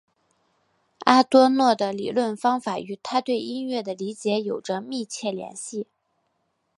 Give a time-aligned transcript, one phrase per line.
[1.05, 5.85] 阿多诺的理论方法与他对音乐的理解有着密切联系。